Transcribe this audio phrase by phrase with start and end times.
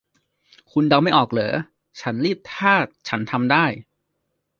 [0.71, 1.53] คุณเดาไม่ออกเหรอ
[2.01, 2.73] 'ฉันรีบถ้า
[3.07, 3.65] ฉันทำได้'